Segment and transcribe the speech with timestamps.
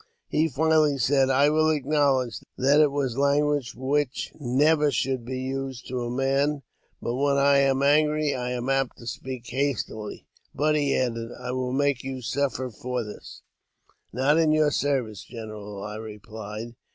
[0.29, 5.87] He finally said," I will acknowledge that it was language which never should be used
[5.89, 6.63] to a man,
[7.03, 10.25] but when I am angry I a,m apt to speak hastily.
[10.55, 13.43] But," he added," I will make you suffer for this."''
[14.11, 16.73] Not in your service, general," I replied.